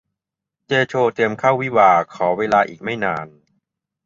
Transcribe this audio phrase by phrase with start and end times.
[0.67, 3.27] เจย์ โชว์ เตรียมเข้าวิวาห์ ขอเวลาอีกไม่นาน